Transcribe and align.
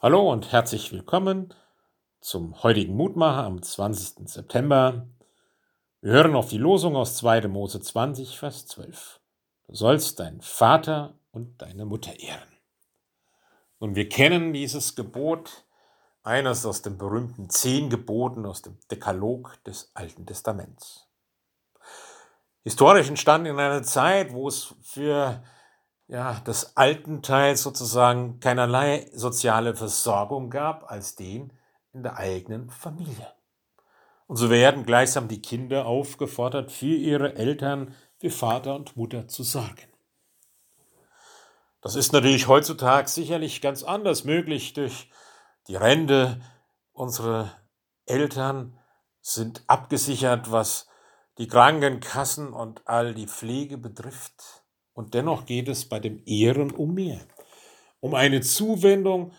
Hallo 0.00 0.30
und 0.30 0.52
herzlich 0.52 0.92
willkommen 0.92 1.52
zum 2.20 2.62
heutigen 2.62 2.94
Mutmacher 2.94 3.42
am 3.42 3.60
20. 3.60 4.28
September. 4.28 5.08
Wir 6.00 6.12
hören 6.12 6.36
auf 6.36 6.50
die 6.50 6.56
Losung 6.56 6.94
aus 6.94 7.16
2. 7.16 7.48
Mose 7.48 7.80
20, 7.80 8.38
Vers 8.38 8.68
12. 8.68 9.18
Du 9.66 9.74
sollst 9.74 10.20
deinen 10.20 10.40
Vater 10.40 11.18
und 11.32 11.60
deine 11.60 11.84
Mutter 11.84 12.16
ehren. 12.16 12.48
Und 13.80 13.96
wir 13.96 14.08
kennen 14.08 14.52
dieses 14.52 14.94
Gebot, 14.94 15.64
eines 16.22 16.64
aus 16.64 16.80
den 16.80 16.96
berühmten 16.96 17.50
zehn 17.50 17.90
Geboten 17.90 18.46
aus 18.46 18.62
dem 18.62 18.78
Dekalog 18.92 19.58
des 19.64 19.90
Alten 19.94 20.26
Testaments. 20.26 21.08
Historisch 22.62 23.08
entstanden 23.08 23.48
in 23.48 23.58
einer 23.58 23.82
Zeit, 23.82 24.32
wo 24.32 24.46
es 24.46 24.76
für 24.80 25.42
ja, 26.08 26.40
des 26.40 26.76
alten 26.76 27.22
Teils 27.22 27.62
sozusagen 27.62 28.40
keinerlei 28.40 29.10
soziale 29.12 29.76
Versorgung 29.76 30.50
gab 30.50 30.90
als 30.90 31.14
den 31.14 31.52
in 31.92 32.02
der 32.02 32.16
eigenen 32.16 32.70
Familie. 32.70 33.32
Und 34.26 34.36
so 34.36 34.50
werden 34.50 34.84
gleichsam 34.84 35.28
die 35.28 35.40
Kinder 35.40 35.86
aufgefordert, 35.86 36.72
für 36.72 36.86
ihre 36.86 37.36
Eltern, 37.36 37.94
für 38.18 38.30
Vater 38.30 38.74
und 38.74 38.96
Mutter 38.96 39.28
zu 39.28 39.42
sorgen. 39.42 39.88
Das 41.80 41.94
ist 41.94 42.12
natürlich 42.12 42.48
heutzutage 42.48 43.08
sicherlich 43.08 43.60
ganz 43.60 43.82
anders 43.82 44.24
möglich 44.24 44.72
durch 44.72 45.10
die 45.68 45.76
Rente. 45.76 46.40
Unsere 46.92 47.52
Eltern 48.06 48.78
sind 49.20 49.62
abgesichert, 49.66 50.50
was 50.50 50.88
die 51.38 51.46
Krankenkassen 51.46 52.52
und 52.52 52.86
all 52.86 53.14
die 53.14 53.28
Pflege 53.28 53.78
betrifft. 53.78 54.64
Und 54.98 55.14
dennoch 55.14 55.46
geht 55.46 55.68
es 55.68 55.84
bei 55.84 56.00
dem 56.00 56.20
Ehren 56.26 56.72
um 56.72 56.94
mehr. 56.94 57.20
Um 58.00 58.16
eine 58.16 58.40
Zuwendung, 58.40 59.30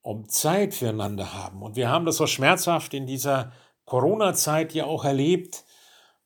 um 0.00 0.26
Zeit 0.26 0.72
füreinander 0.72 1.34
haben. 1.34 1.60
Und 1.62 1.76
wir 1.76 1.90
haben 1.90 2.06
das 2.06 2.16
so 2.16 2.26
schmerzhaft 2.26 2.94
in 2.94 3.04
dieser 3.04 3.52
Corona-Zeit 3.84 4.72
ja 4.72 4.86
auch 4.86 5.04
erlebt, 5.04 5.64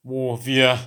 wo 0.04 0.38
wir 0.44 0.78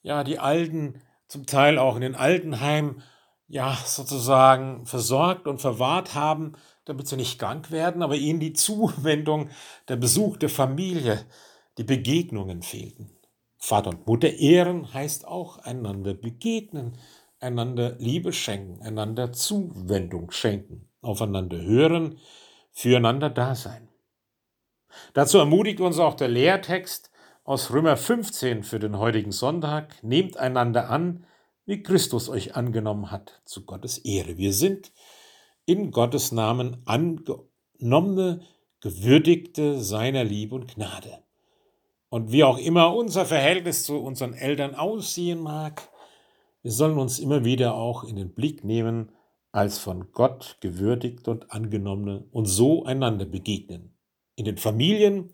ja 0.00 0.24
die 0.24 0.38
Alten 0.38 1.02
zum 1.28 1.44
Teil 1.44 1.76
auch 1.76 1.96
in 1.96 2.00
den 2.00 2.14
Altenheimen 2.14 3.02
ja 3.48 3.76
sozusagen 3.84 4.86
versorgt 4.86 5.46
und 5.46 5.60
verwahrt 5.60 6.14
haben, 6.14 6.52
damit 6.86 7.06
sie 7.06 7.16
nicht 7.16 7.38
krank 7.38 7.70
werden, 7.70 8.02
aber 8.02 8.14
ihnen 8.14 8.40
die 8.40 8.54
Zuwendung, 8.54 9.50
der 9.88 9.96
Besuch 9.96 10.38
der 10.38 10.48
Familie, 10.48 11.26
die 11.76 11.84
Begegnungen 11.84 12.62
fehlten. 12.62 13.10
Vater 13.58 13.90
und 13.90 14.06
Mutter 14.06 14.32
ehren 14.32 14.94
heißt 14.94 15.28
auch 15.28 15.58
einander 15.58 16.14
begegnen, 16.14 16.98
einander 17.42 17.96
Liebe 17.98 18.32
schenken, 18.32 18.82
einander 18.82 19.32
Zuwendung 19.32 20.30
schenken, 20.30 20.88
aufeinander 21.00 21.60
hören, 21.60 22.18
füreinander 22.72 23.30
da 23.30 23.54
sein. 23.54 23.88
Dazu 25.14 25.38
ermutigt 25.38 25.80
uns 25.80 25.98
auch 25.98 26.14
der 26.14 26.28
Lehrtext 26.28 27.10
aus 27.44 27.72
Römer 27.72 27.96
15 27.96 28.62
für 28.62 28.78
den 28.78 28.98
heutigen 28.98 29.32
Sonntag. 29.32 30.02
Nehmt 30.02 30.36
einander 30.36 30.90
an, 30.90 31.26
wie 31.64 31.82
Christus 31.82 32.28
euch 32.28 32.56
angenommen 32.56 33.10
hat, 33.10 33.42
zu 33.44 33.64
Gottes 33.64 33.98
Ehre. 33.98 34.36
Wir 34.36 34.52
sind 34.52 34.92
in 35.64 35.90
Gottes 35.90 36.32
Namen 36.32 36.82
angenommene, 36.84 38.42
gewürdigte 38.80 39.80
seiner 39.80 40.24
Liebe 40.24 40.54
und 40.54 40.74
Gnade. 40.74 41.22
Und 42.08 42.32
wie 42.32 42.44
auch 42.44 42.58
immer 42.58 42.94
unser 42.94 43.24
Verhältnis 43.24 43.84
zu 43.84 43.96
unseren 43.98 44.34
Eltern 44.34 44.74
aussehen 44.74 45.40
mag, 45.40 45.88
wir 46.62 46.70
sollen 46.70 46.98
uns 46.98 47.18
immer 47.18 47.44
wieder 47.44 47.74
auch 47.74 48.04
in 48.04 48.16
den 48.16 48.32
Blick 48.32 48.64
nehmen 48.64 49.12
als 49.50 49.78
von 49.78 50.12
Gott 50.12 50.56
gewürdigt 50.60 51.28
und 51.28 51.52
angenommene 51.52 52.24
und 52.32 52.46
so 52.46 52.84
einander 52.84 53.26
begegnen. 53.26 53.94
In 54.34 54.46
den 54.46 54.56
Familien 54.56 55.30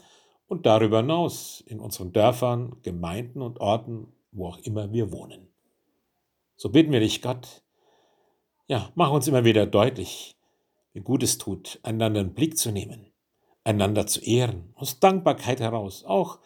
und 0.49 0.67
darüber 0.67 0.99
hinaus 0.99 1.63
in 1.67 1.79
unseren 1.79 2.13
Dörfern, 2.13 2.77
Gemeinden 2.83 3.43
und 3.43 3.61
Orten, 3.61 4.09
wo 4.33 4.49
auch 4.49 4.59
immer 4.59 4.93
wir 4.93 5.13
wohnen. 5.13 5.49
So 6.57 6.71
bitten 6.71 6.91
wir 6.91 7.01
dich, 7.01 7.23
Gott, 7.23 7.63
ja, 8.67 8.91
mach 8.97 9.11
uns 9.11 9.29
immer 9.29 9.45
wieder 9.45 9.67
deutlich, 9.67 10.37
wie 10.93 11.01
gut 11.01 11.23
es 11.23 11.39
tut, 11.39 11.79
einander 11.83 12.21
einen 12.21 12.35
Blick 12.35 12.59
zu 12.59 12.73
nehmen, 12.73 13.13
einander 13.63 14.07
zu 14.07 14.21
ehren, 14.21 14.73
aus 14.75 14.99
Dankbarkeit 14.99 15.61
heraus, 15.61 16.05
auch 16.05 16.41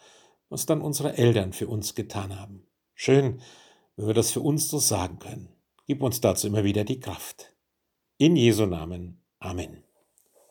was 0.49 0.67
dann 0.67 0.81
unsere 0.81 1.17
Eltern 1.17 1.53
für 1.53 1.67
uns 1.67 1.95
getan 1.95 2.39
haben. 2.39 2.67
Schön, 2.93 3.41
wenn 3.95 4.07
wir 4.07 4.13
das 4.13 4.31
für 4.31 4.41
uns 4.41 4.69
so 4.69 4.79
sagen 4.79 5.19
können. 5.19 5.49
Gib 5.85 6.01
uns 6.01 6.21
dazu 6.21 6.47
immer 6.47 6.63
wieder 6.63 6.83
die 6.83 6.99
Kraft. 6.99 7.53
In 8.17 8.35
Jesu 8.35 8.65
Namen. 8.65 9.21
Amen. 9.39 9.83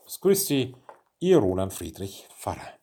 Es 0.07 0.21
grüßt 0.21 0.47
Sie, 0.47 0.75
Ihr 1.21 1.39
Roland 1.39 1.73
Friedrich 1.73 2.29
Pfarrer. 2.37 2.82